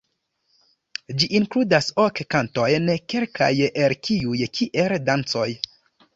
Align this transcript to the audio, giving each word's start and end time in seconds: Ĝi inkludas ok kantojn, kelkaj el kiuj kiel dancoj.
Ĝi 1.21 1.29
inkludas 1.39 1.89
ok 2.05 2.21
kantojn, 2.37 2.91
kelkaj 3.15 3.51
el 3.83 3.95
kiuj 4.09 4.51
kiel 4.59 4.99
dancoj. 5.13 5.47